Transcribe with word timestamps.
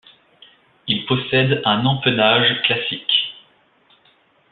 Il 0.87 1.05
possède 1.05 1.61
un 1.63 1.85
empennage 1.85 2.59
classique. 2.63 3.35